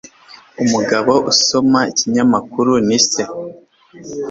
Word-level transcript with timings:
Umugabo 0.63 1.13
usoma 1.31 1.79
ikinyamakuru 1.91 2.73
ni 2.87 2.99
se. 3.07 3.23